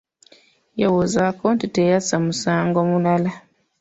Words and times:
Yewozaako 0.79 1.45
nti 1.55 1.65
teyazza 1.75 2.15
musango 2.25 2.79
mulala. 2.89 3.31